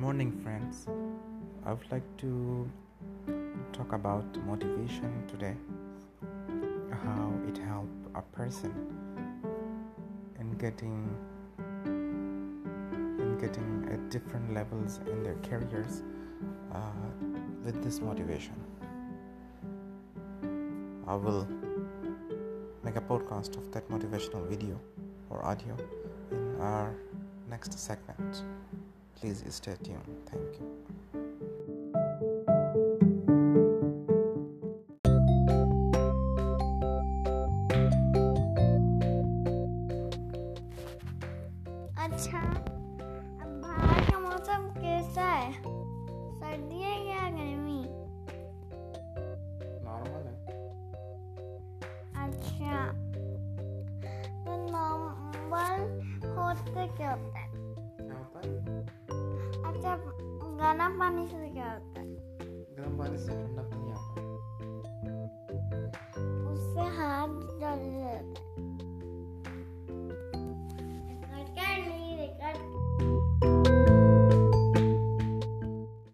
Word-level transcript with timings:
good 0.00 0.04
morning 0.04 0.30
friends 0.44 0.88
I 0.88 1.74
would 1.74 1.84
like 1.90 2.02
to 2.20 2.64
talk 3.72 3.94
about 3.94 4.38
motivation 4.38 5.20
to 5.30 5.36
day 5.38 5.52
how 7.04 7.30
it 7.48 7.58
help 7.58 8.16
a 8.16 8.22
پسنگیشن 8.34 9.00
make 22.84 22.96
a 22.96 23.02
podcast 23.06 23.56
of 23.56 23.74
motivational 23.74 24.42
video 24.48 24.76
اور 25.28 25.38
please 29.20 29.42
stay 29.46 29.74
tune 29.84 30.14
thank 30.26 30.60
you 30.60 30.68
گرمی 57.00 57.39
پانی 60.88 61.26
سے 61.28 61.36
ہوتا 66.74 67.76
ہے 67.76 68.69